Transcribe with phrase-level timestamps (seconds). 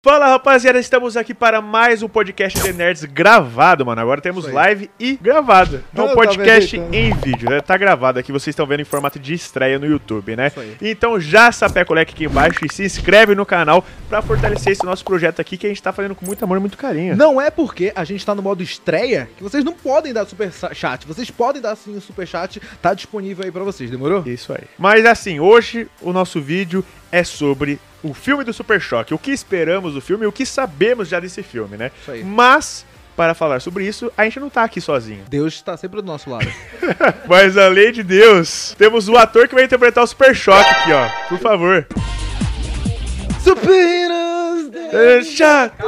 [0.00, 4.00] Fala rapaziada, estamos aqui para mais um podcast de Nerds gravado, mano.
[4.00, 5.82] Agora temos live e gravado.
[5.92, 7.60] É Eu um tava podcast em vídeo, né?
[7.60, 10.52] Tá gravado aqui, vocês estão vendo em formato de estreia no YouTube, né?
[10.80, 14.84] Então já sapeca o like aqui embaixo e se inscreve no canal pra fortalecer esse
[14.84, 17.16] nosso projeto aqui que a gente tá fazendo com muito amor e muito carinho.
[17.16, 20.52] Não é porque a gente tá no modo estreia que vocês não podem dar super
[20.74, 21.08] chat.
[21.08, 24.22] Vocês podem dar sim o super chat, tá disponível aí pra vocês, demorou?
[24.24, 24.62] Isso aí.
[24.78, 29.14] Mas assim, hoje o nosso vídeo é sobre o filme do Super Choque.
[29.14, 31.90] O que esperamos do filme e o que sabemos já desse filme, né?
[32.00, 32.24] Isso aí.
[32.24, 32.84] Mas,
[33.16, 35.24] para falar sobre isso, a gente não tá aqui sozinho.
[35.28, 36.50] Deus está sempre do nosso lado.
[37.28, 41.08] Mas além de Deus, temos o ator que vai interpretar o Super Choque aqui, ó.
[41.28, 41.86] Por favor.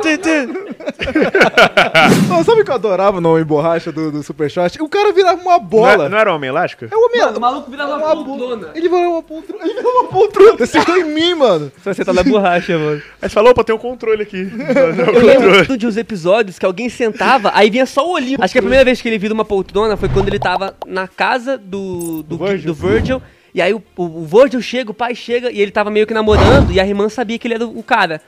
[0.03, 0.70] Tê, tê.
[2.29, 4.81] Não, sabe o que eu adorava no Homem Borracha do, do Super Shot?
[4.83, 6.07] O cara virava uma Não, bola.
[6.07, 6.85] é- não era Homem Elástico?
[6.91, 8.69] É o Homem Mano, o maluco virava uma bo- poltrona.
[8.75, 9.65] Ele virava uma poltrona.
[9.65, 10.65] Ele virava uma poltrona.
[10.65, 11.73] Acertou em mim, mano.
[11.85, 13.03] Você tá na borracha, mano.
[13.21, 14.45] Aí você falou, opa, tem um controle aqui.
[14.51, 15.27] Não, não, Eu controle.
[15.27, 18.39] lembro de uns episódios que alguém sentava, aí vinha só o olhinho.
[18.41, 21.07] Acho que a primeira vez que ele vira uma poltrona foi quando ele tava na
[21.09, 22.67] casa do, do, Do Virgil.
[22.67, 23.23] do Virgil.
[23.55, 26.15] E aí o, o, o Virgil chega, o pai chega, e ele tava meio que
[26.15, 28.21] namorando, e a irmã sabia que ele era o cara.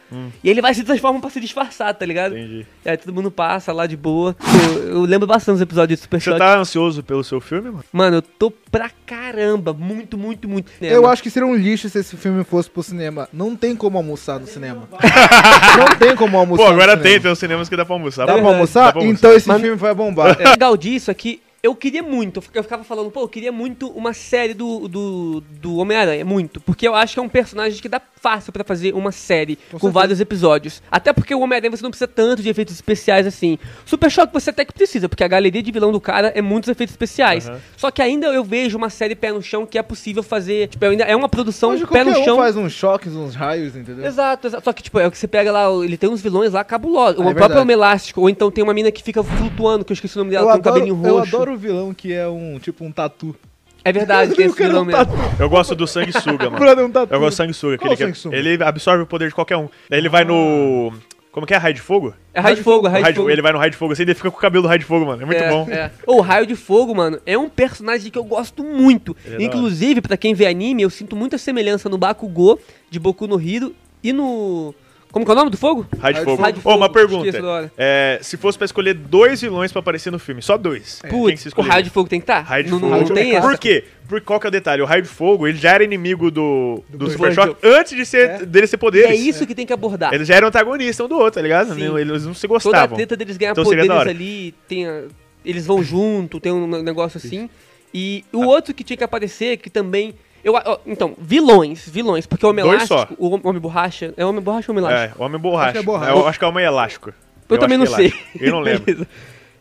[0.43, 2.37] E ele vai se transformar pra se disfarçar, tá ligado?
[2.37, 2.67] Entendi.
[2.85, 4.35] E aí todo mundo passa lá de boa.
[4.77, 6.39] Eu, eu lembro bastante dos episódios de Super Você Shot.
[6.39, 7.85] tá ansioso pelo seu filme, mano?
[7.93, 9.73] Mano, eu tô pra caramba.
[9.73, 10.71] Muito, muito, muito.
[10.81, 13.29] Eu acho que seria um lixo se esse filme fosse pro cinema.
[13.33, 14.89] Não tem como almoçar no cinema.
[15.79, 17.03] não tem como almoçar Pô, no agora cinema.
[17.11, 18.27] tem, tem uns cinemas que dá pra almoçar.
[18.27, 18.85] Dá Pô, pra almoçar?
[18.87, 19.19] Dá pra almoçar.
[19.19, 20.37] Então esse Mas- filme vai bombar.
[20.41, 23.87] O legal disso é que eu queria muito, eu ficava falando, pô, eu queria muito
[23.91, 26.61] uma série do, do, do Homem-Aranha, muito.
[26.61, 29.79] Porque eu acho que é um personagem que dá fácil pra fazer uma série com,
[29.79, 29.93] certeza.
[29.93, 30.83] vários episódios.
[30.91, 33.61] Até porque o Homem-Aranha você não precisa tanto de efeitos especiais assim.
[33.87, 36.69] Super Choque você até que precisa, porque a galeria de vilão do cara é muitos
[36.69, 37.49] efeitos especiais.
[37.49, 37.61] Aham.
[37.77, 40.67] Só que ainda eu vejo uma série pé no chão que é possível fazer.
[40.67, 42.37] Tipo, ainda é uma produção Hoje pé no um chão.
[42.39, 44.05] faz uns choques, uns raios, entendeu?
[44.05, 44.65] Exato, exato.
[44.65, 47.21] Só que, tipo, é o que você pega lá, ele tem uns vilões lá cabulosos.
[47.21, 47.61] Ah, o é próprio.
[47.61, 50.33] Homem Elástico, ou então tem uma mina que fica flutuando, que eu esqueci o nome
[50.33, 51.52] dela, Eu tem um adoro, cabelinho eu roxo.
[51.53, 53.37] Adoro o vilão que é um, tipo, um tatu.
[53.85, 55.13] É verdade, tem esse cara é vilão um mesmo.
[55.39, 56.59] Eu gosto do sanguessuga, mano.
[56.59, 57.13] Brother, um tatu.
[57.13, 57.79] Eu gosto do sanguessuga.
[57.79, 58.37] Qual o que- sanguessuga?
[58.37, 59.69] Ele absorve o poder de qualquer um.
[59.89, 60.93] Daí ele vai no...
[61.31, 61.57] Como que é?
[61.57, 62.13] Raio de Fogo?
[62.35, 63.31] É raio de fogo, é raio de Raio de- fogo.
[63.31, 64.85] Ele vai no raio de fogo assim, ele fica com o cabelo do raio de
[64.85, 65.23] fogo, mano.
[65.23, 65.67] É muito é, bom.
[65.71, 65.91] É.
[66.07, 69.17] O Raio de Fogo, mano, é um personagem que eu gosto muito.
[69.25, 72.61] Ele é da Inclusive, pra quem vê anime, eu sinto muita semelhança no Bakugou,
[72.91, 73.75] de Boku no Hiro,
[74.05, 74.75] e no...
[75.13, 75.87] Como que é o nome do fogo?
[76.01, 76.43] Raio de Raio de fogo.
[76.43, 77.27] Raio de Ô, uma fogo, pergunta.
[77.27, 77.73] esqueço da hora.
[77.77, 81.01] É, se fosse pra escolher dois vilões pra aparecer no filme, só dois.
[81.03, 81.73] Quem que Putz, o escolheria?
[81.75, 82.41] Raio de Fogo tem que estar?
[82.41, 82.97] Raio de não, Fogo.
[82.97, 83.47] não, tem essa?
[83.47, 83.85] Por quê?
[84.09, 84.81] Por qual que é o detalhe?
[84.83, 87.33] O Raio de Fogo, ele já era inimigo do, do, Do Super.
[87.35, 88.47] Choque antes de ser, É.
[88.47, 89.11] dele ser E poderes.
[89.11, 90.15] é isso que tem que abordar.
[90.15, 91.75] Eles já eram antagonistas um do outro, tá ligado?
[91.75, 91.89] Sim.
[91.89, 92.97] Não- Eles não se Toda a gostavam.
[92.97, 94.11] treta deles ganhar Então seria da poderes hora.
[94.11, 95.03] ali, tem a-
[95.45, 97.51] eles vão junto, tem um negócio assim.
[97.93, 100.15] E o outro que tinha que aparecer, que também...
[100.45, 102.95] Eu, ó, então, vilões, vilões, porque o Homem Dois só.
[102.95, 105.19] Elástico, o Homem Borracha, é Homem Borracha ou Homem Elástico?
[105.19, 105.65] É, o Homem Borracha.
[105.69, 106.11] Acho que é borracha.
[106.13, 107.13] Eu acho que é o Homem Elástico.
[107.49, 108.13] Eu, também não é sei.
[108.41, 108.85] Eu não lembro.
[108.85, 109.07] Beleza.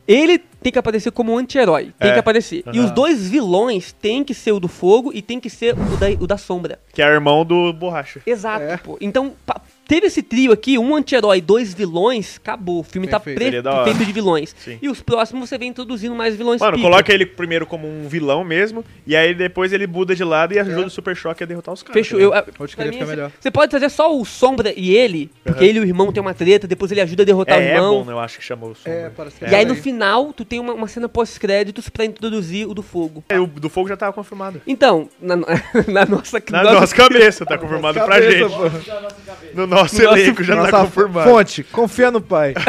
[0.07, 1.93] Ele tem que aparecer como um anti-herói.
[1.99, 2.13] Tem É.
[2.13, 2.63] que aparecer.
[2.73, 2.85] E Aham.
[2.85, 6.07] os dois vilões tem que ser o do fogo e tem que ser o da,
[6.19, 6.79] o da sombra.
[6.91, 8.19] Que é irmão do Borracha.
[8.25, 8.77] Exato, É.
[8.77, 8.97] pô.
[8.99, 12.79] Então, pa- teve esse trio aqui, um anti-herói e dois vilões, acabou.
[12.79, 13.37] O filme Perfeito.
[13.39, 13.83] tá pre- da hora.
[13.93, 14.55] feito de vilões.
[14.57, 14.79] Sim.
[14.81, 16.87] E os próximos você vem introduzindo mais vilões Mano, pica.
[16.89, 20.59] coloca ele primeiro como um vilão mesmo, e aí depois ele muda de lado e
[20.59, 21.93] ajuda o Super Choque a derrotar os caras.
[22.07, 22.17] Fechou.
[22.17, 22.49] tá Eu, ligado?
[22.49, 23.31] a- Pode pra crer, mim, fica você- melhor.
[23.37, 25.69] Você pode trazer só o Sombra e ele, porque Aham.
[25.69, 28.01] ele e o irmão tem uma treta, depois ele ajuda a derrotar o É irmão.
[28.01, 28.89] Ebon, eu acho que chamou o som.
[28.89, 32.05] É, parece que E aí no isso final, tu tem uma, uma cena pós-créditos pra
[32.05, 33.23] introduzir o do fogo.
[33.27, 34.61] É, o do fogo já tava confirmado.
[34.65, 35.35] Então, na,
[35.87, 36.41] na nossa...
[36.49, 38.55] Na nossa cabeça tá confirmado pra Cabeça, gente.
[38.55, 39.51] pô.
[39.53, 41.29] No nosso No nosso- elenco já tá Nossa confirmado.
[41.29, 42.53] fonte, confia no pai.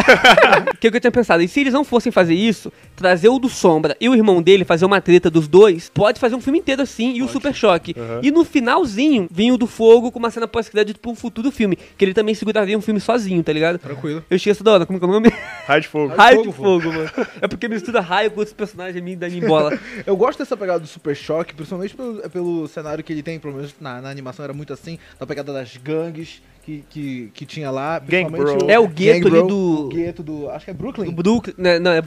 [0.72, 1.42] O que, que eu tinha pensado?
[1.42, 4.64] E se eles não fossem fazer isso, trazer o do Sombra e o irmão dele,
[4.64, 7.94] fazer uma treta dos dois, pode fazer um filme inteiro assim e o Super Choque.
[7.96, 8.20] Aham.
[8.22, 11.76] E no finalzinho, vinha o do Fogo com uma cena pós-crédito pra um futuro filme.
[11.96, 13.78] Que ele também seguraria um filme sozinho, tá ligado?
[13.78, 14.24] Tranquilo.
[14.28, 15.32] Eu esqueço da hora, como que é o nome?
[15.66, 16.14] Raio de fogo.
[16.16, 17.10] Raio Fogo, de Fogo, mano.
[17.40, 19.78] É porque mistura raio com outros personagens me dá em bola.
[20.04, 23.54] Eu gosto dessa pegada do Super Choque, principalmente pelo, pelo cenário que ele tem, pelo
[23.54, 27.70] menos na, na animação era muito assim, da pegada das gangues que, que, que tinha
[27.70, 27.98] lá.
[27.98, 28.70] Gang Bro.
[28.70, 30.48] É o gueto ali do- O gueto do.
[30.50, 31.08] Acho que é Brooklyn.
[31.08, 31.54] O Brooklyn.
[31.58, 32.02] Né, não, é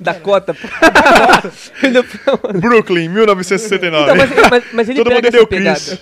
[0.00, 0.56] Dakota.
[2.60, 4.04] Brooklyn, 1969.
[4.04, 5.46] Então, mas, mas, mas ele Todo mundo deu.
[5.46, 5.98] Chris.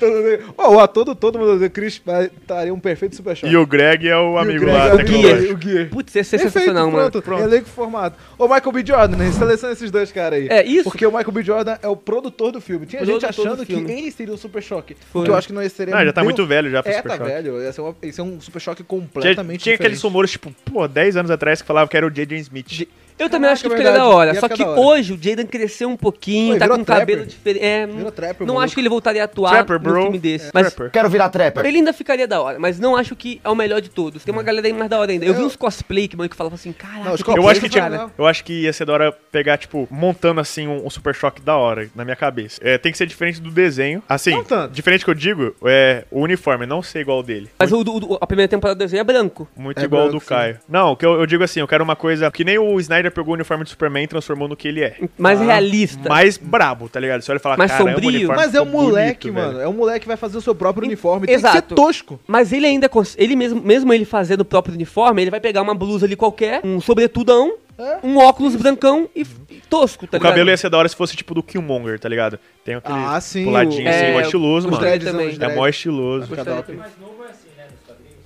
[0.57, 2.01] Ó, o ator do Todo Mundo de Chris
[2.41, 3.53] estaria um perfeito Super Choque.
[3.53, 5.07] E o Greg é o amigo Greg lá, é o.
[5.07, 5.89] Gear, o Gear.
[5.89, 7.11] Putz, esse é sensacional, mano.
[7.11, 7.43] pronto, Pronto.
[7.43, 8.15] Elenco formado.
[8.39, 8.85] Ô, Michael B.
[8.87, 9.33] Jordan, né?
[9.33, 10.49] seleciona esses dois caras aí.
[10.49, 10.85] É, isso.
[10.85, 11.43] Porque o Michael B.
[11.43, 12.87] Jordan é o produtor do filme.
[12.87, 14.97] Tinha gente Produtor achando que ele seria o Super Choque.
[15.13, 15.25] Foi.
[15.25, 17.09] Que eu acho que não seria Não, já tá muito velho já pra É, Super
[17.09, 17.31] tá Choque.
[17.31, 17.63] velho.
[17.63, 20.11] Esse é, uma- esse é um Super Choque Tinha, completamente tinha aqueles diferente.
[20.13, 22.37] rumores, tipo, pô, 10 anos atrás que falava que era o J.J.
[22.39, 22.89] Smith.
[23.19, 24.35] Eu também acho que Caraca, ficaria da hora.
[24.35, 24.81] Ia Só que hora.
[24.81, 27.65] hoje o Jaden cresceu um pouquinho, Pô, tá com um cabelo diferente.
[27.65, 28.61] É, trapper, não maluco.
[28.65, 30.03] acho que ele voltaria a atuar Trapper, num bro.
[30.03, 30.47] filme desse.
[30.47, 30.91] É, mas trapper.
[30.93, 31.65] Quero virar trapper.
[31.67, 34.25] ele ainda ficaria da hora, mas não acho que é o melhor de todos.
[34.25, 35.25] Tem uma galera aí mais da hora ainda.
[35.25, 37.69] Eu, vi uns cosplay que, mano, que falavam assim, caraca, Não, que Eu acho, que,
[37.69, 38.11] cara.
[38.17, 41.41] eu acho que ia ser da hora pegar, tipo, montando assim um, um Super Choque
[41.43, 42.61] da hora na minha cabeça.
[42.63, 44.03] É, tem que ser diferente do desenho.
[44.09, 47.49] Assim, diferente que eu digo, é o uniforme, não ser igual ao dele.
[47.59, 49.49] Mas o, a primeira temporada do desenho é branco.
[49.57, 50.27] Muito É igual ao do sim.
[50.27, 50.59] Caio.
[50.69, 53.08] Não, o que eu, eu digo assim, eu quero uma coisa que nem o Snyder
[53.11, 54.97] pegou o uniforme do Superman e transformou no que ele é.
[55.19, 56.09] Mais Ah, realista.
[56.09, 57.23] Mais brabo, tá ligado?
[57.23, 58.31] Você olha e fala, Mais caramba, sombrio.
[58.31, 59.53] o Mas é um moleque, bonito, mano.
[59.59, 61.27] velho." É um moleque que vai fazer o seu próprio uniforme.
[61.27, 61.57] Tem que Exato.
[61.69, 62.21] ser tosco.
[62.27, 65.75] Mas ele ainda, ele mesmo, mesmo ele fazendo o próprio uniforme, ele vai pegar uma
[65.75, 67.99] blusa ali qualquer, um sobretudão, É.
[68.03, 70.31] um óculos brancão e, e tosco, tá O ligado?
[70.33, 72.39] cabelo ia ser da hora se fosse tipo do Killmonger, tá ligado?
[72.65, 74.85] Tem aquele Ah, sim, puladinho o- assim, É, mó estiloso, os mano.
[74.85, 75.07] dreads,
[75.41, 76.27] É mó estiloso.
[76.27, 77.48] Fica Gostei da- também.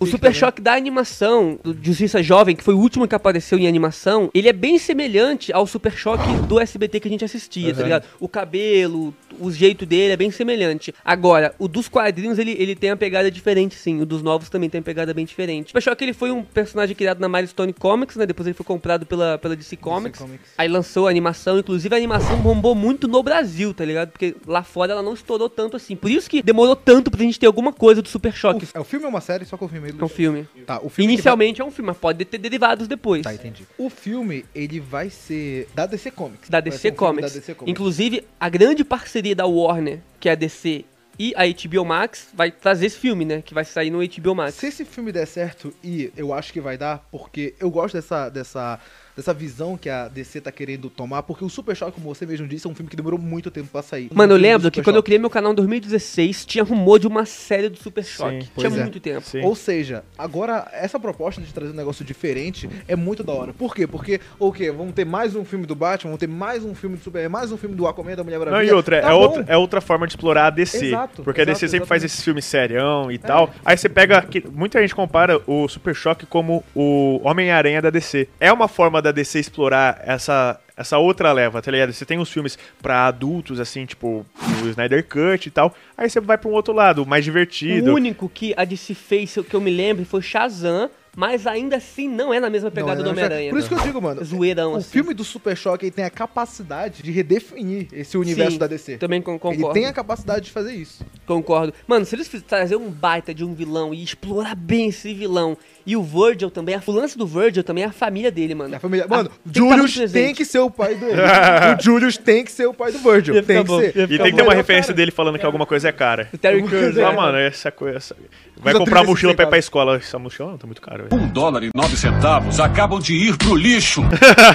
[0.03, 3.67] O Super Choque da animação, do Justiça Jovem, que foi o último que apareceu em
[3.67, 7.79] animação, ele é bem semelhante ao Super Choque do SBT que a gente assistia, tá
[7.79, 7.85] Uhum.
[7.85, 8.05] ligado?
[8.21, 10.95] O cabelo, o jeito dele é bem semelhante.
[11.05, 14.01] Agora, o dos quadrinhos, ele, ele tem uma pegada diferente, sim.
[14.01, 15.77] O dos novos também tem uma pegada bem diferente.
[15.77, 18.27] O Choque, ele foi um personagem criado na Milestone Comics, né?
[18.27, 20.21] Depois ele foi comprado pela, pela DC Comics.
[20.21, 20.51] Comics.
[20.59, 24.11] Aí lançou a animação, inclusive a animação bombou muito no Brasil, tá ligado?
[24.11, 25.97] Porque lá fora ela não estourou tanto assim.
[25.97, 28.67] Por isso que demorou tanto pra gente ter alguma coisa do Super Choque.
[28.67, 29.45] O, é o filme ou uma série?
[29.45, 29.93] Só confirmei.
[29.99, 30.47] É um filme.
[30.67, 33.23] Tá, o filme que Inicialmente é um filme, mas pode ter derivados depois.
[33.23, 33.65] Tá, entendi.
[33.79, 36.49] O filme, ele vai ser da DC Comics.
[36.49, 37.33] Da Vai DC, um Comics.
[37.33, 37.71] Da DC Comics.
[37.71, 40.85] Inclusive, a grande parceria da Warner, que é a DC
[41.19, 43.43] e a HBO Max, vai trazer esse filme, né?
[43.43, 44.55] Que vai sair no HBO Max.
[44.55, 48.29] Se esse filme der certo, e eu acho que vai dar, porque eu gosto dessa,
[48.29, 48.79] dessa,
[49.17, 52.47] dessa visão que a DC tá querendo tomar, porque o Super Choque, como você mesmo
[52.49, 54.09] disse, é um filme que demorou muito tempo pra sair.
[54.13, 57.07] Mano, eu lembro que Super quando eu criei meu canal em 2016, tinha rumor de
[57.07, 58.39] uma série do Super Choque.
[58.39, 58.83] Tinha pois é.
[58.83, 59.27] muito tempo.
[59.27, 59.43] Sim.
[59.43, 63.53] Ou seja, agora essa proposta de trazer um negócio diferente é muito da hora.
[63.53, 63.87] Por quê?
[63.87, 64.71] Porque, o quê?
[64.71, 67.53] Vamos ter mais um filme do Batman, vamos ter mais um filme do Superman, mais
[67.53, 68.71] um filme do Aquaman da Mulher Não, Maravilha.
[68.71, 69.19] e outra, Tá é, bom.
[69.19, 70.87] outra, é outra forma de explorar a DC.
[70.87, 72.05] Exato, porque a DC exato, sempre faz exatamente.
[72.07, 73.51] esses filmes serião e tal.
[73.65, 74.23] Aí você pega.
[74.23, 78.29] que- muita gente compara o Super Choque como o Homem-Aranha da DC.
[78.41, 80.59] É uma forma da DC explorar essa.
[80.75, 81.93] Essa outra leva, tá ligado?
[81.93, 84.25] Você tem os filmes pra adultos, assim, tipo
[84.65, 85.75] o Snyder Cut e tal.
[85.97, 87.91] Aí você vai pra um outro lado, mais divertido.
[87.93, 92.09] O único que a DC fez, que eu me lembro, foi Shazam, mas ainda assim
[92.09, 93.51] não é na mesma Não, pegada é, do não, Homem-Aranha.
[93.51, 94.25] Por isso que eu digo, mano.
[94.25, 94.89] Zoeirão, O assim.
[94.91, 98.97] filme do Super Choque tem a capacidade de redefinir esse universo Sim, da DC.
[98.99, 99.73] Também con- Ele concordo.
[99.75, 101.05] tem a capacidade de fazer isso.
[101.27, 101.73] Concordo.
[101.87, 105.97] Mano, se eles trazer um baita de um vilão e explorar bem esse vilão, e
[105.97, 108.75] o Virgil também, a- o lance do Virgil também é a família dele, mano.
[108.77, 109.07] A família...
[109.09, 110.25] Mano, Ah, tem que tá Julius presente.
[110.27, 111.07] tem que ser o pai do
[111.79, 113.43] o Julius tem que ser o pai do Virgil.
[113.43, 113.89] Tem que bom, ser.
[113.91, 114.97] E tem que É ter uma referência cara.
[114.97, 116.29] dele falando que alguma coisa é cara.
[116.33, 117.17] O Terry Crews, Ah, é.
[117.17, 117.97] mano, essa coisa.
[117.97, 118.17] essa-
[118.57, 119.97] Vai comprar 35 mochila pra ir pra escola.
[119.97, 121.21] Essa mochila não tá muito cara, velho.
[121.21, 124.03] Um dólar e nove centavos acabam de ir pro lixo.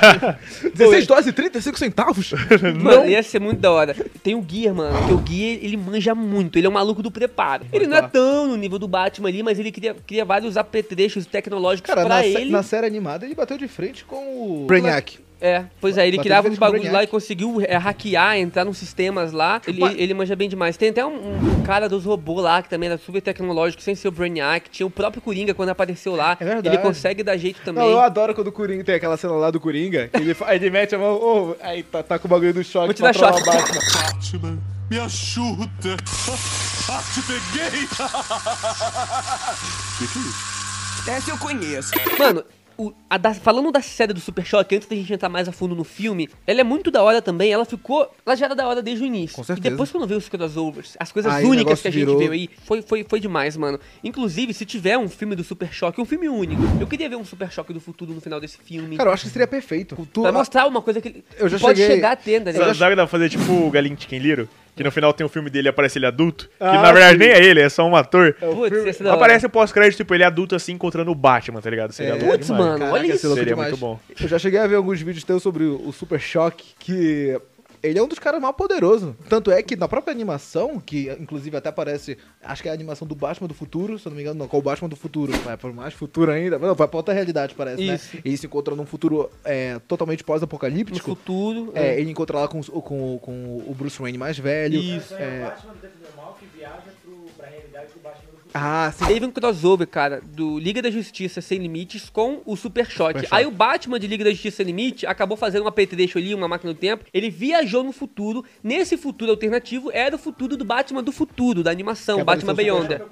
[0.74, 2.34] 16 dólares e 35 centavos?
[2.82, 3.94] Mano, ia ser muito da hora.
[4.24, 7.12] Tem o Gear, mano, que o Gear, ele manja muito, ele é um maluco do
[7.12, 7.66] preparo.
[7.72, 11.26] Ele não é tão no nível do Batman ali, mas ele cria, cria vários apetrechos
[11.26, 12.52] tecnológicos Cara, pra na, ele.
[12.52, 15.20] na série animada ele bateu de frente com o Brainiac.
[15.40, 18.80] É, pois é, ele Bateu criava uns bagulhos lá e conseguiu é, hackear, entrar nos
[18.80, 19.62] sistemas lá.
[19.68, 20.76] Ele, Mas- ele manja bem demais.
[20.78, 21.12] Tem até um,
[21.60, 24.68] um cara dos robôs lá, que também era super tecnológico, sem ser o Brainiac.
[24.72, 26.36] Tinha o próprio Coringa quando apareceu lá.
[26.40, 26.76] É verdade.
[26.76, 27.84] Ele consegue dar jeito também.
[27.84, 30.70] Não, eu adoro quando o Coringa tem aquela cena lá do Coringa, que ele, ele
[30.72, 33.14] mete a mão, ô, aí tá, tá com o bagulho do choque Vou te dar
[33.14, 33.44] choque.
[33.46, 34.58] Batman.
[34.90, 35.98] Me ajuda.
[36.90, 37.88] Ah, te peguei.
[40.00, 41.10] que que é isso?
[41.10, 41.92] Essa eu conheço.
[42.18, 42.44] Mano,
[42.78, 45.52] o- a da- falando da série do Super Choque, antes da gente entrar mais a
[45.52, 47.52] fundo no filme, ela é muito da hora também.
[47.52, 48.10] Ela ficou.
[48.26, 49.36] Ela já era da hora desde o início.
[49.36, 49.68] Com certeza.
[49.68, 52.32] E depois, quando veio os crossovers, as coisas Aí únicas que a gente virou- viu
[52.32, 53.78] aí, foi, foi, foi demais, mano.
[54.02, 57.26] Inclusive, se tiver um filme do Super Choque, um filme único, eu queria ver um
[57.26, 58.96] Super Choque do futuro no final desse filme.
[58.96, 60.08] Cara, eu acho que seria perfeito.
[60.14, 62.46] Tu- Pra mostrar uma coisa que ele Eu já pode cheguei- chegar a ter, tá
[62.52, 62.78] Sabe ligado?
[62.78, 64.48] sabe que dá pra fazer tipo o Galinho Chicken Little?
[64.78, 66.46] Que no final tem um filme dele e aparece ele adulto.
[66.48, 67.18] Que Ah, na verdade sim.
[67.20, 68.34] nem é ele, é só um ator.
[68.40, 69.18] Putz, esse da hora.
[69.18, 71.92] Aparece o pós-crédito, tipo, ele adulto assim, encontrando o Batman, tá ligado?
[71.92, 72.64] Seria É, Putz, demais.
[72.66, 73.26] mano, Caraca, olha isso.
[73.28, 73.72] louco Seria demais.
[73.72, 74.00] muito bom.
[74.22, 77.40] Eu já cheguei a ver alguns vídeos teus sobre o o Super Choque, que
[77.82, 79.14] ele é um dos caras mais poderosos.
[79.30, 83.08] Tanto é que na própria animação, que inclusive até aparece, acho que é a animação
[83.08, 85.32] do Batman do futuro, se eu não me engano, não, qual o Batman do futuro,
[85.40, 88.16] vai por mais futuro ainda, não, vai pra outra realidade, parece, Isso.
[88.16, 88.22] né?
[88.24, 91.10] Ele se encontra num futuro é, totalmente No pós-apocalíptico.
[91.10, 91.72] futuro.
[91.74, 94.80] É, ele encontra lá com, com, com o Bruce Wayne mais velho.
[94.80, 95.14] Isso.
[95.16, 95.54] É...
[98.60, 99.06] Ah, sim.
[99.06, 103.20] Teve um crossover, cara, do Liga da Justiça Sem Limites com o Super Shot.
[103.20, 103.28] Super.
[103.32, 106.48] Aí o Batman de Liga da Justiça Sem Limite acabou fazendo um apetrecho ali, uma
[106.48, 107.06] máquina do tempo.
[107.14, 108.44] Ele viajou no futuro.
[108.64, 112.76] Nesse futuro alternativo, era o futuro do Batman do futuro, da animação, Que Batman apareceu
[112.76, 113.06] o Beyonder.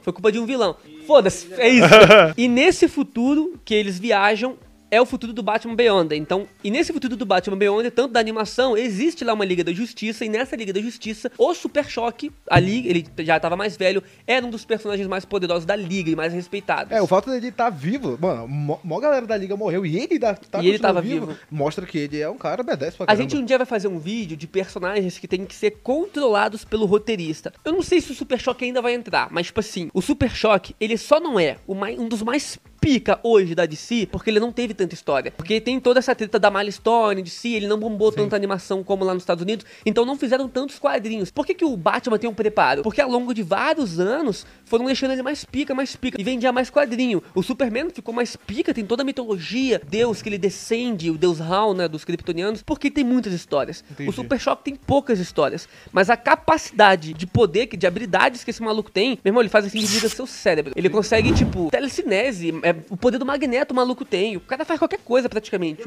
[0.00, 0.76] Foi culpa de um vilão.
[1.06, 1.88] Foda-se, é isso.
[2.36, 4.56] e nesse futuro que eles viajam,
[4.94, 6.14] é o futuro do Batman Beyond.
[6.16, 9.72] Então, e nesse futuro do Batman Beyond, tanto da animação, existe lá uma Liga da
[9.72, 14.02] Justiça, e nessa Liga da Justiça, o Super Choque, ali, ele já tava mais velho,
[14.26, 16.92] era um dos personagens mais poderosos da Liga e mais respeitados.
[16.92, 20.18] É, o fato dele estar vivo, mano, mó, mó galera da liga morreu e ele
[20.18, 21.36] tá E ele tava vivo.
[21.50, 23.16] mostra que ele é um cara B10 pra A caramba.
[23.22, 26.86] gente um dia vai fazer um vídeo de personagens que tem que ser controlados pelo
[26.86, 27.52] roteirista.
[27.64, 30.30] Eu não sei se o Super Choque ainda vai entrar, mas tipo assim, o Super
[30.30, 34.28] Choque, ele só não é o mai- um dos mais pica hoje da DC, porque
[34.28, 35.30] ele não teve tanta história.
[35.30, 39.06] Porque tem toda essa treta da Milestone, de si, ele não bombou tanta animação como
[39.06, 41.30] lá nos Estados Unidos, então não fizeram tantos quadrinhos.
[41.30, 42.82] Por que, que o Batman tem um preparo?
[42.82, 46.52] Porque ao longo de vários anos foram deixando ele mais pica, mais pica, e vendia
[46.52, 47.22] mais quadrinho.
[47.34, 51.40] O Superman ficou mais pica, tem toda a mitologia, Deus que ele descende, o Deus
[51.40, 53.82] Hal, né, dos kryptonianos, porque tem muitas histórias.
[53.90, 54.10] Entendi.
[54.10, 58.62] O Super Choque tem poucas histórias, mas a capacidade de poder, de habilidades que esse
[58.62, 60.74] maluco tem, meu irmão, ele faz assim, desliga seu cérebro.
[60.76, 64.36] Ele consegue, tipo, telecinese, é, o poder do magneto o maluco tem.
[64.36, 65.82] O cara faz qualquer coisa praticamente.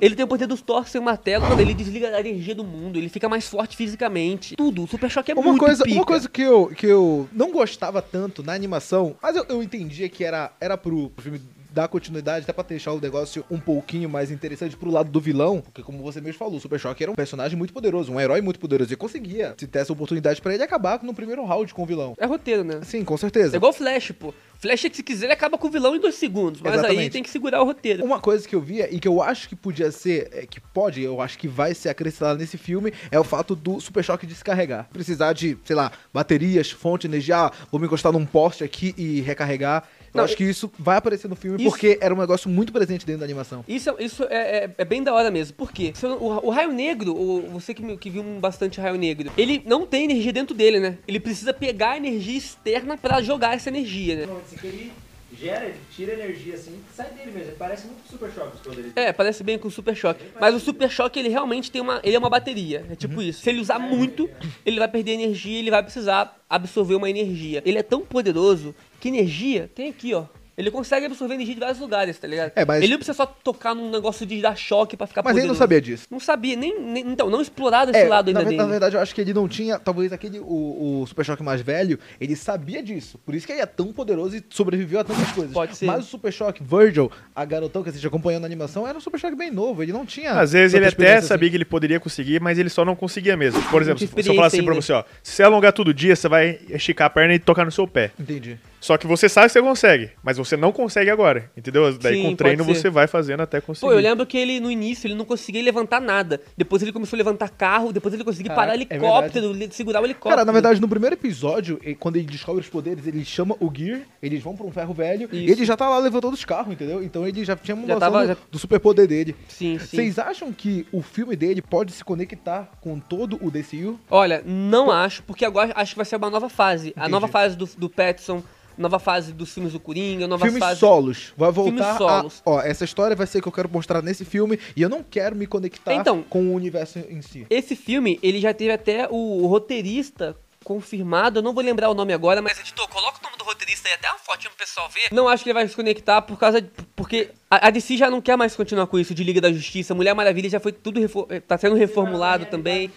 [0.00, 2.64] Ele tem o poder dos Thor sem o martelo, mano, ele desliga a energia do
[2.64, 4.56] mundo, ele fica mais forte fisicamente.
[4.56, 5.96] Tudo, o Super Choque é Uma muito coisa, pica.
[5.96, 10.08] uma coisa que eu, que eu não gostava tanto na animação, mas eu, eu entendia
[10.08, 11.40] que era, era pro, pro filme
[11.76, 15.60] dar continuidade, até pra deixar o negócio um pouquinho mais interessante pro lado do vilão,
[15.60, 18.40] porque como você mesmo falou, o Super Choque era um personagem muito poderoso, um herói
[18.40, 21.82] muito poderoso, e conseguia, se ter essa oportunidade pra ele, acabar no primeiro round com
[21.82, 22.14] o vilão.
[22.16, 22.80] É roteiro, né?
[22.82, 23.56] Sim, com É certeza.
[23.56, 24.32] igual o Flash, pô.
[24.58, 26.62] Flash, se quiser, ele acaba com o vilão em dois segundos.
[26.62, 27.12] Mas aí Exatamente.
[27.12, 28.02] tem que segurar o roteiro.
[28.02, 31.02] Uma coisa que eu via e que eu acho que podia ser, é, que pode,
[31.02, 34.88] eu acho que vai ser acrescentado nesse filme, é o fato do Super Choque descarregar.
[34.90, 39.20] Precisar de, sei lá, baterias, fonte, energia, ah, vou me encostar num poste aqui e
[39.20, 39.86] recarregar.
[40.16, 42.72] Eu Não, acho que isso vai aparecer no filme Isso- porque era um negócio muito
[42.72, 43.64] presente dentro da animação.
[43.68, 45.54] Isso, isso é, é- é bem da hora mesmo.
[45.56, 45.92] Por quê?
[46.20, 49.62] O, o Raio Negro, o- você que, me- que viu um bastante Raio Negro, ele
[49.66, 50.98] não tem energia dentro dele, né?
[51.06, 54.28] Ele precisa pegar a energia externa pra jogar essa energia, né?
[54.62, 54.92] Ele
[55.38, 57.52] gera, ele tira energia assim, sai dele mesmo.
[57.56, 58.92] Parece muito Super Choque os poderes.
[58.96, 60.24] É, parece bem com o Super Choque.
[60.40, 62.00] Mas o Super Choque, ele realmente tem uma.
[62.02, 62.84] Ele é uma bateria.
[62.90, 63.42] É tipo isso.
[63.42, 64.28] Se ele usar muito,
[64.64, 67.62] ele vai perder energia e ele vai precisar absorver uma energia.
[67.64, 70.24] Ele é tão poderoso que energia tem aqui, ó.
[70.56, 72.52] Ele consegue absorver energia de vários lugares, tá ligado?
[72.56, 75.36] É, mas- Ele não precisa só tocar num negócio de dar choque pra ficar Mas
[75.36, 76.06] ele não sabia disso.
[76.10, 78.56] Não sabia, nem, nem- então, não explorado esse É, lado ainda na, dele.
[78.62, 79.78] na verdade, eu acho que ele não tinha.
[79.78, 80.38] Talvez aquele.
[80.40, 83.18] O, o Super Choque mais velho, ele sabia disso.
[83.18, 85.52] Por isso que ele é tão poderoso e sobreviveu a tantas coisas.
[85.52, 85.84] Pode ser.
[85.86, 89.20] Mas o Super Choque Virgil, a garotão que assiste acompanhando a animação, era um Super
[89.20, 89.82] Choque bem novo.
[89.82, 90.32] Ele não tinha.
[90.32, 91.50] Às vezes ele até experiência sabia assim.
[91.50, 93.60] que ele poderia conseguir, mas ele só não conseguia mesmo.
[93.64, 96.28] Por exemplo, se eu falar assim pra você, ó, se você alongar todo dia, você
[96.28, 98.10] vai esticar a perna e tocar no seu pé.
[98.18, 98.58] Entendi.
[98.80, 101.92] Só que você sabe que você consegue, mas você não consegue agora, entendeu?
[101.98, 103.86] Daí Sim, com o treino você vai fazendo até conseguir.
[103.86, 106.40] Pô, eu lembro que ele, no início, ele não conseguia levantar nada.
[106.56, 110.00] Depois ele começou a levantar carro, depois ele conseguia Caraca, parar é helicóptero, le- segurar
[110.02, 110.30] o helicóptero.
[110.36, 113.70] Cara, na verdade, no primeiro episódio, e- quando ele descobre os poderes, ele chama o
[113.74, 115.52] Gear, eles vão pra um ferro velho, e Isso.
[115.54, 117.02] ele já tá lá levantando os carros, entendeu?
[117.02, 119.34] Então ele já tinha uma Já noção tava- do, já- do superpoder dele.
[119.48, 119.86] Sim, sim.
[119.96, 123.98] Vocês acham que o filme dele pode se conectar com todo o DCU?
[124.10, 126.88] Olha, não acho, porque agora acho que vai ser uma nova fase.
[126.96, 127.10] A Entendi.
[127.10, 128.42] nova fase do, do Petson,
[128.78, 130.80] nova fase dos filmes do Coringa, nova Filmes fase...
[130.80, 131.32] solos.
[131.36, 132.42] Vai Filmes voltar solos.
[132.44, 132.50] a...
[132.50, 135.34] Ó, essa história vai ser que eu quero mostrar nesse filme, e eu não quero
[135.36, 137.46] me conectar Então- com o universo em si.
[137.50, 141.94] Esse filme, ele já teve até o, o roteirista confirmado, eu não vou lembrar o
[141.94, 144.88] nome agora, mas editor, coloca o nome do roteirista aí, até uma fotinha pro pessoal
[144.88, 145.14] ver.
[145.14, 148.10] Não acho que ele vai se conectar por causa de, porque a, a DC já
[148.10, 151.00] não quer mais continuar com isso de Liga da Justiça, Mulher Maravilha já foi tudo
[151.30, 152.90] eh, tá sendo reformulado também.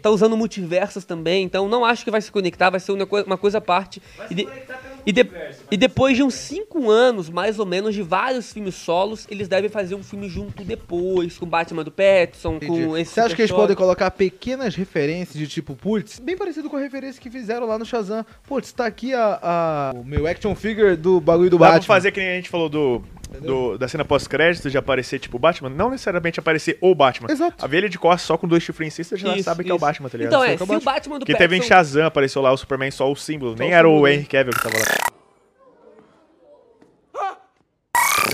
[0.00, 3.24] Tá usando multiversos também, então não acho que vai se conectar, vai ser uma, coi-
[3.24, 4.00] uma coisa à parte.
[4.30, 4.48] E, de-
[5.06, 5.30] e, de-
[5.70, 9.70] e depois de uns 5 anos, mais ou menos, de vários filmes solos, eles devem
[9.70, 12.84] fazer um filme junto depois, com Batman do Petson, Entendi.
[12.86, 16.68] com esse Você acha que eles podem colocar pequenas referências de tipo, putz, bem parecido
[16.68, 18.26] com a referência que fizeram lá no Shazam.
[18.48, 21.86] Putz, tá aqui a, a- o meu action figure do bagulho do Dá pra Batman.
[21.86, 23.02] fazer que nem a gente falou do,
[23.40, 25.68] do- da cena pós-crédito de aparecer, tipo, o Batman.
[25.70, 27.28] Não necessariamente aparecer o Batman.
[27.30, 27.64] Exato.
[27.64, 29.70] A ele de costas só com dois chifres em si, você já Isso, sabe que
[29.70, 29.84] é o isso.
[29.84, 30.32] Batman, tá ligado?
[30.32, 32.52] Então é, que se é o Batman do Porque teve em Pattinson- Shazam, apareceu lá
[32.52, 33.54] o Superman só o símbolo.
[33.58, 34.06] Nem o era o.
[34.06, 34.84] Henry Cavill que tava lá.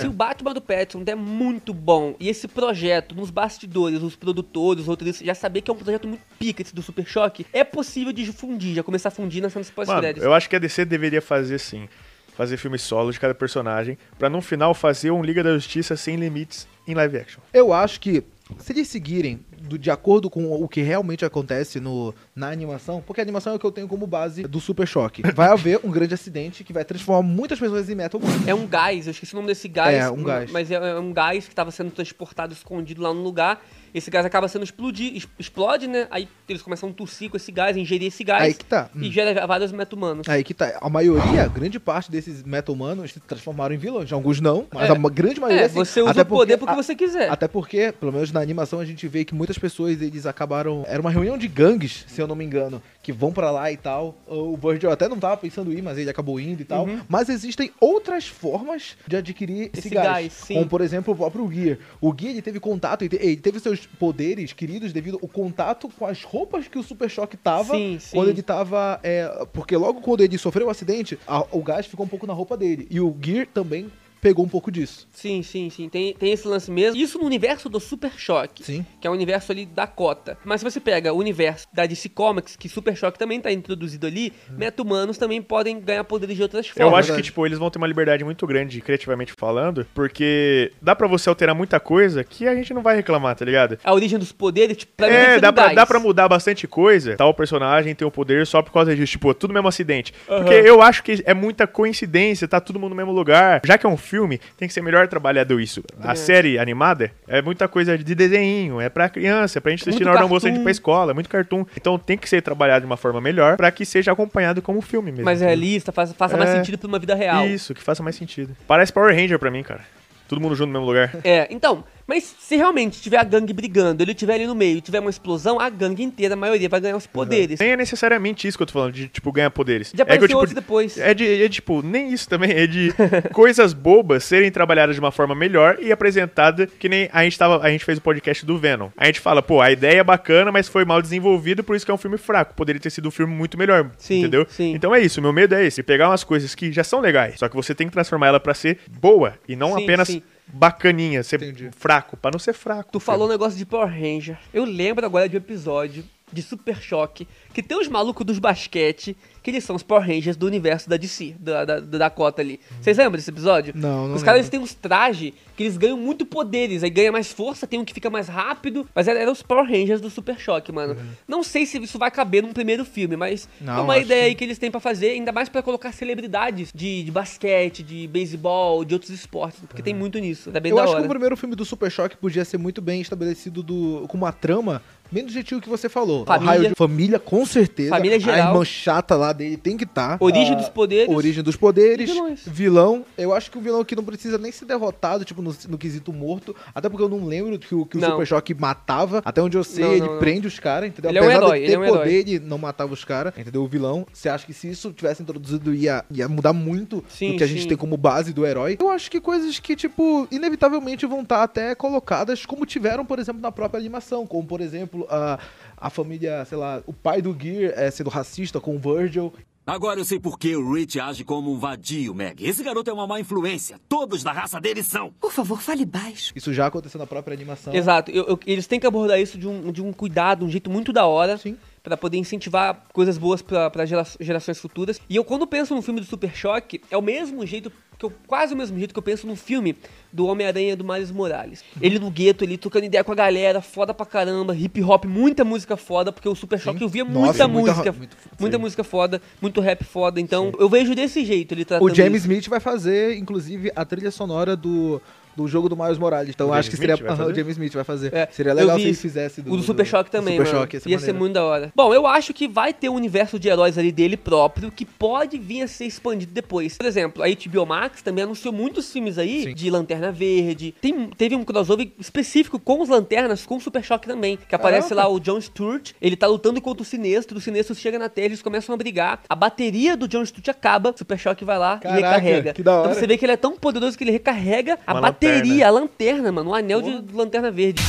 [0.01, 4.83] Se o Batman do Pattinson der muito bom e esse projeto, nos bastidores, os produtores,
[4.83, 7.63] os roteiristas, já saber que é um projeto muito pica esse do Super Choque, é
[7.63, 10.25] possível de fundir, já começar a fundir nas cenas pós-créditos.
[10.25, 11.89] eu acho que a DC deveria fazer sim.
[12.37, 16.17] Fazer filme solo de cada personagem, pra no final fazer um Liga da Justiça sem
[16.17, 17.41] limites em live action.
[17.53, 18.23] Eu acho que
[18.59, 23.21] se eles seguirem do- de acordo com o que realmente acontece no, na animação, porque
[23.21, 25.23] a animação é o que eu tenho como base do Super Choque.
[25.35, 28.29] Vai haver um grande acidente que vai transformar muitas pessoas em Metal Man.
[28.47, 29.95] É um gás, eu esqueci o nome desse gás.
[29.95, 30.51] É, um gás.
[30.51, 33.63] Mas é, é um gás que estava sendo transportado, escondido lá no lugar.
[33.95, 36.07] Esse gás acaba sendo explodido, es- explode, né?
[36.11, 38.43] Aí eles começam a tossir com esse gás, ingerir esse gás.
[38.43, 38.89] Aí que tá.
[38.95, 39.13] E Hum.
[39.13, 40.27] gera vários meta-humanos.
[40.29, 40.79] Aí que tá.
[40.81, 44.11] A maioria, grande parte desses Metal Manos se transformaram em vilões.
[44.11, 44.93] Alguns não, mas É.
[44.93, 45.75] a grande maioria É, sim.
[45.75, 47.31] você usa o poder porque- porque a- você quiser.
[47.31, 50.85] Até porque, pelo menos na animação, a gente vê que muitas pessoas eles acabaram.
[50.87, 53.77] Era uma reunião de gangues, se eu não me engano, que vão pra lá e
[53.77, 54.15] tal.
[54.27, 56.87] O Virgil até não tava pensando em ir, mas ele acabou indo e tal.
[57.09, 60.07] Mas existem outras formas de adquirir esse, Esse gás.
[60.07, 60.45] gás.
[60.49, 61.79] Como, por exemplo, o próprio Gear.
[62.01, 65.89] O Gear ele teve contato, ele te- ele teve seus poderes queridos devido ao contato
[65.99, 68.17] com as roupas que o Super Choque tava Sim, sim.
[68.17, 69.01] quando ele tava.
[69.03, 72.33] é, porque logo quando ele sofreu o acidente, a- o gás ficou um pouco na
[72.33, 72.87] roupa dele.
[72.91, 73.91] E o Gear também
[74.23, 75.09] pegou um pouco disso.
[75.11, 75.89] Sim, sim, sim.
[75.89, 76.99] Tem, tem esse lance mesmo.
[76.99, 78.63] Isso no universo do Super Choque.
[78.65, 78.87] Sim.
[79.01, 80.39] Que é o universo ali da cota.
[80.45, 84.07] Mas se você pega o universo da DC Comics, que Super Choque também tá introduzido
[84.07, 87.01] ali, meta-humanos também podem ganhar poderes de outras Eu formas.
[87.01, 91.09] acho que, tipo, eles vão ter uma liberdade muito grande, criativamente falando, porque dá pra
[91.09, 93.77] você alterar muita coisa que a gente não vai reclamar, tá ligado?
[93.83, 97.17] A origem dos poderes, tipo, pra É, dá pra, dá pra mudar bastante coisa.
[97.17, 99.11] Tal personagem tem o poder só por causa disso.
[99.13, 100.15] Tipo, tudo mesmo acidente.
[100.29, 103.61] Porque eu acho que é muita coincidência, tá tudo mundo no mesmo lugar.
[103.65, 105.83] Já que é um filme, tem que ser melhor trabalhado isso.
[106.03, 106.15] A É.
[106.15, 110.05] série animada é muita coisa de desenho, é pra criança, é pra gente assistir Muito
[110.05, 111.65] na hora do almoço, a gente ir pra escola, é muito cartoon.
[111.75, 115.11] Então tem que ser trabalhado de uma forma melhor pra que seja acompanhado como filme
[115.11, 115.25] mesmo.
[115.25, 116.57] Mais realista, faça, faça mais É.
[116.57, 117.47] sentido pra uma vida real.
[117.47, 118.55] Isso, que faça mais sentido.
[118.69, 119.81] Parece Power Ranger pra mim, cara.
[120.29, 121.11] Todo mundo junto no mesmo lugar.
[121.25, 124.81] É, então, mas se realmente tiver a gangue brigando, ele tiver ali no meio e
[124.83, 127.59] tiver uma explosão, a gangue inteira, a maioria, vai ganhar os poderes.
[127.59, 129.95] Nem é necessariamente isso que eu tô falando, de, tipo, ganhar poderes.
[129.97, 130.99] Já é que eu, tipo, depois.
[130.99, 132.93] É de, é, tipo, nem isso também, é de
[133.33, 137.65] coisas bobas serem trabalhadas de uma forma melhor e apresentada, que nem a gente tava,
[137.65, 138.91] a gente fez o podcast do Venom.
[138.95, 141.91] A gente fala, pô, a ideia é bacana, mas foi mal desenvolvido, por isso que
[141.91, 142.53] é um filme fraco.
[142.55, 144.45] Poderia ter sido um filme muito melhor, Sim, entendeu?
[144.51, 144.75] sim.
[144.75, 147.49] Então é isso, meu medo é esse, pegar umas coisas que já são legais, só
[147.49, 150.23] que você tem que transformar ela pra ser boa e não Sim, apenas sim.
[150.47, 151.71] Bacaninha, ser Entendi.
[151.77, 152.93] fraco, pra não ser fraco.
[152.93, 154.39] Tu falou um negócio de Power Ranger.
[154.53, 159.17] Eu lembro agora de um episódio de Super Choque que tem os malucos dos basquete,
[159.43, 162.61] que eles são os Power Rangers do universo da DC, da, da, da Dakota ali.
[162.81, 163.73] Vocês lembram desse episódio?
[163.77, 167.11] Não, não Os caras eles têm uns trajes que eles ganham muito poderes, aí ganha
[167.13, 170.39] mais força, tem um que fica mais rápido, mas eram os Power Rangers do Super
[170.39, 170.97] Choque, mano.
[171.27, 174.29] Não sei se isso vai caber num primeiro filme, mas Não, é uma ideia que-
[174.29, 178.07] aí que eles têm pra fazer, ainda mais pra colocar celebridades de, de basquete, de
[178.07, 180.51] beisebol, de outros esportes, porque tem muito nisso.
[180.55, 181.01] É bem eu acho hora.
[181.01, 184.33] que o primeiro filme do Super Choque podia ser muito bem estabelecido do, com uma
[184.33, 186.25] trama bem do jeitinho que você falou.
[186.25, 186.45] Família.
[186.45, 187.91] O raio de família, com certeza.
[187.91, 188.49] Família A geral.
[188.53, 190.17] irmã chata lá dele tem que estar.
[190.21, 191.15] Origem dos poderes.
[191.15, 192.11] Origem dos poderes.
[192.11, 192.51] E.
[192.51, 193.05] Vilão.
[193.17, 196.13] Eu acho que o vilão aqui não precisa nem ser derrotado, tipo, no, no quesito
[196.13, 196.55] morto.
[196.75, 198.11] Até porque eu não lembro que o, que o Não.
[198.11, 199.23] Super Choque matava.
[199.25, 200.19] Até onde eu sei, Não, ele não, não.
[200.19, 201.11] prende os caras, entendeu?
[201.11, 201.99] Ele é um Apesar herói, de ele ter é um herói.
[201.99, 203.63] poder, ele não matava os caras, entendeu?
[203.63, 204.07] O vilão.
[204.13, 207.47] Você acha que se isso tivesse introduzido ia, ia mudar muito Sim, do que a
[207.47, 207.69] gente sim.
[207.69, 208.77] tem como base do herói?
[208.81, 213.41] Eu acho que coisas que, tipo, inevitavelmente vão estar até colocadas como tiveram, por exemplo,
[213.41, 214.27] na própria animação.
[214.27, 215.39] Como, por exemplo, a,
[215.77, 219.33] a família, sei lá, o pai do Gear é, sendo racista com o Virgil.
[219.65, 222.45] Agora eu sei por que o Rich age como um vadio, Meg.
[222.45, 223.79] Esse garoto é uma má influência.
[223.89, 225.13] Todos da raça dele são.
[225.21, 226.33] Por favor, fale baixo.
[226.35, 227.73] Isso já aconteceu na própria animação.
[227.73, 230.69] Exato, eu- eu- eles têm que abordar isso de um, de um cuidado, um jeito
[230.69, 231.39] muito da hora.
[231.39, 231.57] Sim.
[231.83, 233.43] Pra poder incentivar coisas boas
[233.87, 235.01] gera- gerações futuras.
[235.11, 238.13] E eu, quando penso no filme do Super Choque, é o mesmo jeito, que eu,
[238.29, 239.75] quase o mesmo jeito que eu penso no filme
[240.13, 241.65] do Homem-Aranha do Miles Morales.
[241.81, 245.45] Ele no gueto, ali, trocando ideia com a galera, foda pra caramba, hip hop, muita
[245.45, 247.93] música foda, porque o Super Choque eu via Nossa, muita muita- música.
[247.93, 250.21] muito- muita música foda, muito rap foda.
[250.21, 252.31] Então, eu vejo desse jeito ele tratando O James isso.
[252.31, 255.03] Smith vai fazer, inclusive, a trilha sonora do,
[255.37, 256.31] do jogo do Miles Morales.
[256.31, 256.95] Então acho que seria.
[256.95, 257.35] Smith o?
[257.35, 258.15] James Smith vai fazer.
[258.15, 259.03] É, seria legal se ele isso.
[259.03, 259.53] fizesse do.
[259.53, 260.61] O do Super Choque também, Super mano.
[260.61, 261.73] Choque, ia ser muito da hora.
[261.75, 265.39] Bom, eu acho que vai ter um universo de heróis ali dele próprio que pode
[265.39, 266.77] vir a ser expandido depois.
[266.77, 269.55] Por exemplo, a HBO Max também anunciou muitos filmes aí Sim.
[269.55, 270.75] de Lanterna Verde.
[270.81, 274.39] Tem, teve um crossover específico com os Lanternas, com o Super Choque também.
[274.49, 275.09] Que aparece Caraca.
[275.09, 278.27] lá o John Stewart, ele tá lutando contra o Sinestro, o Sinestro chega na Terra,
[278.27, 279.21] eles começam a brigar.
[279.29, 282.53] A bateria do John Stewart acaba, o Super Choque vai lá Caraca, e recarrega.
[282.53, 282.91] que da hora.
[282.91, 285.67] Então você vê que ele é tão poderoso que ele recarrega a Uma bateria, lanterna.
[285.67, 287.83] a lanterna, mano, o anel de Lanterna Verde.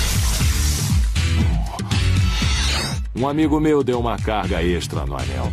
[3.15, 5.52] Um amigo meu deu uma carga extra no anel.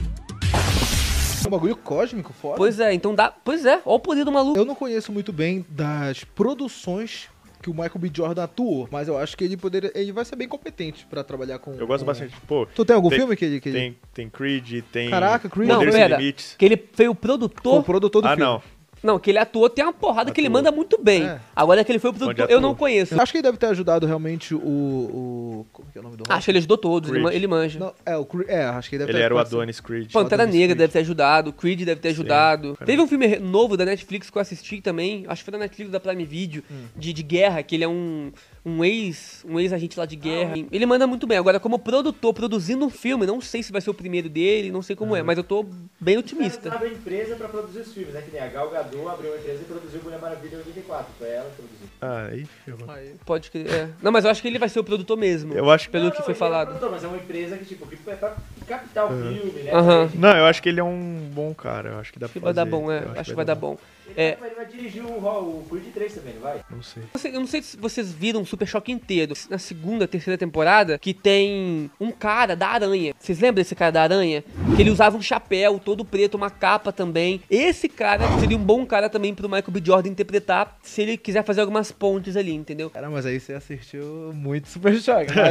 [1.42, 2.56] É um bagulho cósmico, foda.
[2.56, 3.30] Pois é, então dá.
[3.30, 4.58] Pois é, ó o poder do maluco.
[4.58, 7.28] Eu não conheço muito bem das produções
[7.62, 8.10] que o Michael B.
[8.14, 11.58] Jordan atuou, mas eu acho que ele poderia, ele vai ser bem competente pra trabalhar
[11.58, 11.72] com.
[11.74, 12.34] Eu gosto com- bastante.
[12.46, 13.60] Pô, Tu tem algum Tem- filme que ele.
[13.60, 13.78] Que ele...
[13.78, 15.10] tem, tem Creed, tem.
[15.10, 15.68] Caraca, Creed.
[15.68, 16.16] Não, pera.
[16.18, 17.82] Que ele foi o Foi o produtor.
[17.84, 18.44] produtor do Ah, filme.
[18.44, 18.62] não.
[19.02, 21.24] Não, que ele atuou tem uma porrada que ele manda muito bem.
[21.26, 21.40] É.
[21.56, 22.60] Agora que ele foi o produtor, eu atuou.
[22.60, 23.20] não conheço.
[23.20, 24.58] Acho que ele deve ter ajudado realmente o.
[24.58, 27.34] o como que é o nome do Acho que ele ajudou todos, ele, Creed.
[27.34, 27.78] ele manja.
[27.78, 29.38] Não, é, o Cre- é, acho que ele deve Ele ter era o.
[29.38, 30.12] Adonis Creed.
[30.12, 30.78] Pantera Adonis Negra Creed.
[30.78, 32.74] deve ter ajudado, Creed deve ter ajudado.
[32.74, 32.86] cara.
[32.86, 35.90] Teve um filme novo da Netflix que eu assisti também, acho que foi da Netflix
[35.90, 36.84] da Prime Video, Hum.
[36.96, 38.30] de, de guerra, que ele é um,
[38.64, 40.54] um ex um ex-agente lá de guerra.
[40.70, 41.38] Ele manda muito bem.
[41.38, 44.82] Agora, como produtor, produzindo um filme, não sei se vai ser o primeiro dele, não
[44.82, 45.64] sei como é, mas eu tô
[45.98, 46.72] bem otimista.
[46.74, 48.22] abrem empresa pra produzir os filmes, né?
[48.22, 51.06] Que nem a Gal Gadot abriu uma empresa e produziu Mulher Maravilha em 84.
[51.18, 51.88] Foi ela que produziu.
[52.02, 52.78] Ah, aí, filho.
[53.24, 53.66] Pode crer.
[53.72, 53.88] é.
[54.02, 55.52] Não, mas eu acho que ele vai ser o produtor mesmo.
[55.54, 55.92] Eu acho que.
[55.92, 56.66] Pelo Não, que não, foi ele é falado.
[56.68, 59.70] produtor, mas é uma empresa que, tipo, que é pra captar o filme, né?
[59.72, 60.10] Aham.
[60.14, 61.90] Não, eu acho que ele é um bom cara.
[61.90, 62.70] Eu acho que dá Acho que pra vai dar fazer.
[62.82, 63.04] bom, é.
[63.04, 63.76] Eu Acho que vai dar bom.
[64.16, 64.28] É.
[64.28, 66.60] Ele, vai, ele vai dirigir o, o Creed 3 também, não vai?
[66.70, 67.02] Não sei.
[67.12, 69.34] Você- Eu não sei se vocês viram o Super Choque inteiro.
[69.48, 73.14] Na segunda, terceira temporada, que tem um cara da aranha.
[73.18, 74.42] Vocês lembram desse cara da aranha?
[74.76, 77.40] Que ele usava um chapéu todo preto, uma capa também.
[77.50, 79.80] Esse cara seria um bom cara também pro Michael B.
[79.84, 82.90] Jordan interpretar se ele quiser fazer algumas pontes ali, entendeu?
[82.90, 85.30] Cara, mas aí você assistiu muito Super Choque.
[85.40, 85.50] Mais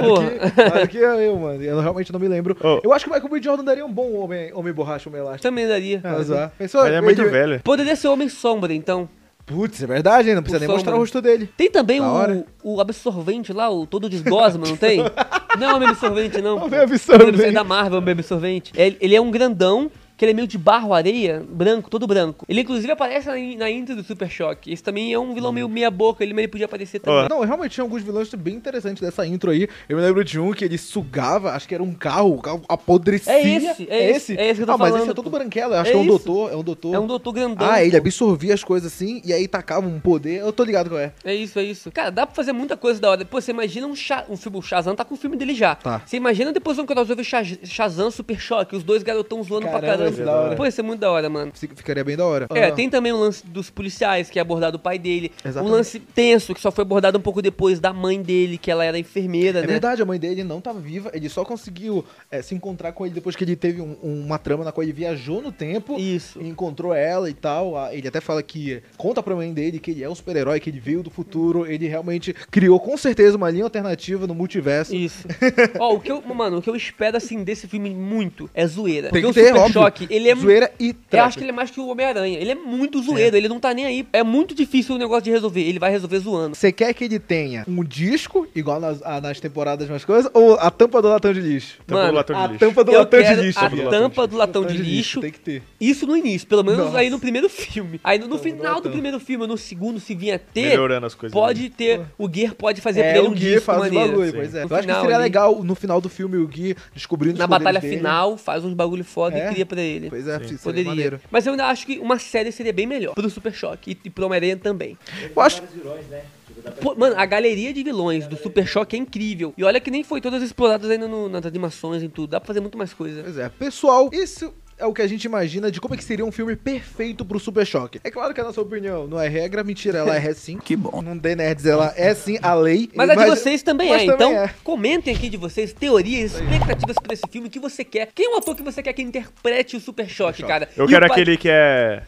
[0.54, 1.64] que, mais do que eu, mano.
[1.64, 2.56] Eu realmente não me lembro.
[2.64, 2.80] Oh.
[2.84, 3.42] Eu acho que o Michael B.
[3.42, 5.44] Jordan daria um bom homem, homem borracha, homem elástico.
[5.44, 6.02] Também daria.
[6.04, 6.52] Ah, zoar.
[6.58, 6.82] Pensou?
[6.82, 7.62] Mas ele é muito Ele- velho.
[7.64, 9.08] Poderia ser Homem Sombra, então.
[9.46, 10.36] Putz, é verdade, hein?
[10.36, 11.00] Não precisa nem mostrar o Sombra.
[11.00, 11.50] rosto dele.
[11.58, 15.00] Tem também o, o absorvente lá, o todo desgosma, não tem?
[15.60, 16.60] Não é homem absorvente, não.
[16.60, 16.76] Pô.
[16.76, 17.44] absorvente.
[17.44, 18.72] É da Marvel, homem absorvente.
[18.78, 22.46] Ele, ele é um grandão, que ele é meio de barro, areia, branco, todo branco.
[22.50, 24.72] Ele inclusive aparece na, na intro do Super Choque.
[24.72, 27.30] Esse também é um vilão meio meia boca, ele, mas ele podia aparecer também.
[27.30, 29.68] Não, realmente tinha alguns vilões bem interessantes dessa intro aí.
[29.88, 32.62] Eu me lembro de um que ele sugava, acho que era um carro, o carro
[32.68, 33.32] apodrecia.
[33.32, 35.32] É esse, é esse, é esse que eu tô ah, mas falando, esse é todo
[35.32, 35.38] pô.
[35.38, 36.10] branquelo, eu acho É que é um isso.
[36.26, 36.94] doutor, é um doutor.
[36.96, 37.70] É um doutor grandão.
[37.72, 40.40] Ah, ele absorvia as coisas assim e aí tacava um poder.
[40.42, 41.14] Eu tô ligado qual é.
[41.24, 41.90] É isso, é isso.
[41.92, 43.24] Cara, dá pra fazer muita coisa da hora.
[43.24, 45.76] Pô, você imagina um, Sha- um filme, o Shazam tá com o filme dele já.
[45.76, 46.02] Tá.
[46.06, 50.09] Você imagina depois um crossover Shaz- Shazam Super Choque, os dois garotão zoando pra Caramba,
[50.18, 50.56] é da hora.
[50.56, 51.52] Pô, isso é muito da hora, mano.
[51.54, 52.48] Fic- Ficaria bem da hora.
[52.54, 55.32] É, tem também o lance dos policiais, que é abordado o pai dele.
[55.44, 55.70] Exatamente.
[55.72, 58.84] Um lance tenso, que só foi abordado um pouco depois da mãe dele, que ela
[58.86, 59.68] era enfermeira, É né?
[59.68, 63.16] verdade, a mãe dele não tava viva, ele só conseguiu é, se encontrar com ele
[63.16, 66.00] depois que ele teve um- uma trama na qual ele viajou no tempo.
[66.00, 66.42] Isso.
[66.42, 67.74] E encontrou ela e tal.
[67.92, 70.80] Ele até fala que conta pra mãe dele que ele é um super-herói, que ele
[70.80, 71.66] veio do futuro.
[71.66, 74.94] Ele realmente criou com certeza uma linha alternativa no multiverso.
[74.96, 75.28] Isso.
[75.80, 79.10] Ó, o que eu, mano, o que eu espero, assim, desse filme muito é zoeira.
[79.10, 79.74] Tem Porque que o ter, Super óbvio.
[79.74, 81.28] Choque, ele é Zoeira e Eu trap.
[81.28, 82.38] acho que ele é mais que o Homem-Aranha.
[82.40, 84.08] Ele é muito zoeiro, ele não tá nem aí.
[84.14, 85.62] É muito difícil o negócio de resolver.
[85.62, 86.56] Ele vai resolver zoando.
[86.56, 90.56] Você quer que ele tenha um disco, igual nas, ah, nas temporadas mais coisas, ou
[90.56, 91.78] a tampa do latão de lixo?
[91.88, 92.60] Tampa Mano, do latão de a lixo.
[92.60, 93.60] tampa do Eu latão de lixo.
[93.60, 95.22] a tampa do latão de lixo.
[95.22, 95.64] Tem que ter.
[95.80, 96.98] Isso no início, pelo menos Nossa.
[97.00, 98.00] aí no primeiro filme.
[98.04, 101.34] Aí no, no final do primeiro filme, no segundo, se vinha ter, Melhorando as coisas.
[101.34, 102.02] pode ter.
[102.18, 104.08] O Gear pode fazer pra É, ele o Gui disco faz maneiro.
[104.10, 104.64] bagulho, pois é.
[104.66, 105.24] No Eu acho que seria ali.
[105.24, 107.98] legal no final do filme o Gui descobrindo os Na batalha dele.
[107.98, 109.48] final, faz uns bagulho foda É.
[109.50, 109.89] e cria pra ele.
[110.10, 110.58] Pois é, Sim.
[110.58, 110.90] Poderia.
[110.90, 111.22] maneiro.
[111.32, 113.14] Mas eu ainda acho que uma série seria bem melhor.
[113.16, 114.98] Pro Super Choque e, e pro Homem-Aranha também.
[115.36, 115.62] Eu acho
[116.10, 116.24] né?
[116.46, 119.54] Tipo, Pô, mano, a galeria de vilões do Super Choque é incrível.
[119.58, 122.32] E olha que nem foi todas exploradas ainda no- nas animações e tudo.
[122.32, 123.24] Dá pra fazer muito mais coisa.
[123.24, 123.48] Pois é.
[123.50, 126.56] Pessoal, isso é o que a gente imagina de como é que seria um filme
[126.56, 128.00] perfeito pro Super Choque.
[128.04, 130.58] É claro que a nossa opinião não é regra, mentira, ela é sim.
[130.64, 131.02] Que bom.
[131.02, 132.90] Não dê nerds, ela é sim a lei.
[132.96, 134.06] Mas a de vocês também mas é.
[134.06, 134.54] também Então, é.
[134.64, 138.10] comentem aqui de vocês teorias, expectativas pra esse filme, o que você quer.
[138.16, 140.70] Quem é o ator que você quer que interprete o Super Choque, cara?
[140.78, 142.02] Eu E quero aquele que é.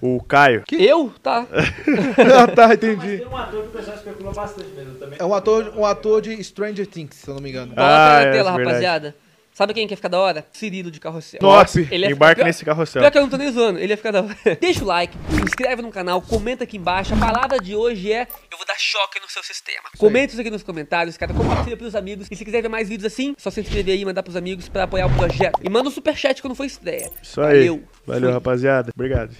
[0.00, 0.62] O Caio.
[0.72, 1.12] Eu?
[1.22, 1.46] Tá.
[1.52, 3.18] ah, tá, Mas entendi.
[3.18, 5.18] tem um ator que o pessoal especula bastante mesmo também.
[5.18, 7.74] É um ator, um ator de Stranger Things, se eu não me engano.
[7.74, 8.64] Coloca Ah, na é, tela, verdade.
[8.68, 9.14] rapaziada.
[9.56, 10.46] Sabe quem quer ficar da hora?
[10.52, 11.40] Cirilo de carrossel.
[11.40, 13.00] Nossa, Ele ficar- nesse carrossel.
[13.00, 14.36] Pior que eu não tô nem zoando, ele ia ficar da hora.
[14.60, 17.14] Deixa o like, se inscreve no canal, comenta aqui embaixo.
[17.14, 19.88] A palavra de hoje é Eu vou dar choque no seu sistema.
[19.96, 21.32] Comenta isso aqui nos comentários, cara.
[21.32, 22.26] Compartilha pros amigos.
[22.30, 24.68] E se quiser ver mais vídeos assim, só se inscrever aí e mandar pros amigos
[24.68, 25.58] pra apoiar o projeto.
[25.64, 27.10] E manda um superchat quando for estreia.
[27.22, 27.60] Isso aí.
[27.68, 27.84] Valeu.
[28.06, 28.32] Valeu, Fui.
[28.32, 28.90] rapaziada.
[28.94, 29.34] Obrigado.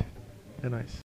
[0.62, 0.86] É nóis.